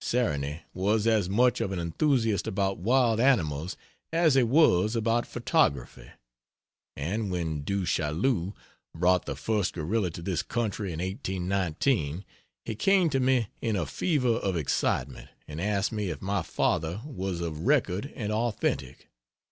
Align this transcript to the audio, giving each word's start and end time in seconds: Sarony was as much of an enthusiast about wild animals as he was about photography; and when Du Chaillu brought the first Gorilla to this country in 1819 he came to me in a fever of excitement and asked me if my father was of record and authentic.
Sarony 0.00 0.62
was 0.72 1.06
as 1.06 1.28
much 1.28 1.60
of 1.60 1.70
an 1.70 1.78
enthusiast 1.78 2.48
about 2.48 2.78
wild 2.78 3.20
animals 3.20 3.76
as 4.12 4.34
he 4.34 4.42
was 4.42 4.96
about 4.96 5.24
photography; 5.24 6.10
and 6.96 7.30
when 7.30 7.62
Du 7.62 7.84
Chaillu 7.86 8.54
brought 8.92 9.24
the 9.26 9.36
first 9.36 9.72
Gorilla 9.74 10.10
to 10.10 10.20
this 10.20 10.42
country 10.42 10.92
in 10.92 10.98
1819 10.98 12.24
he 12.64 12.74
came 12.74 13.08
to 13.10 13.20
me 13.20 13.46
in 13.62 13.76
a 13.76 13.86
fever 13.86 14.30
of 14.32 14.56
excitement 14.56 15.28
and 15.46 15.60
asked 15.60 15.92
me 15.92 16.10
if 16.10 16.20
my 16.20 16.42
father 16.42 17.00
was 17.04 17.40
of 17.40 17.60
record 17.60 18.12
and 18.16 18.32
authentic. 18.32 19.10